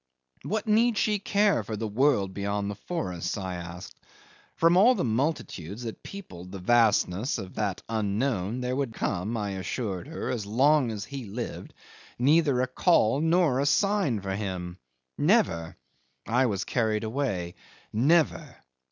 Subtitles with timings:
[0.41, 3.37] What need she care for the world beyond the forests?
[3.37, 3.95] I asked.
[4.55, 9.51] From all the multitudes that peopled the vastness of that unknown there would come, I
[9.51, 11.75] assured her, as long as he lived,
[12.17, 14.79] neither a call nor a sign for him.
[15.19, 15.77] Never.
[16.27, 17.53] I was carried away.
[17.93, 18.55] Never!